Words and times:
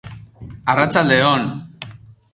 Arratsalde 0.71 1.19
on! 1.33 1.45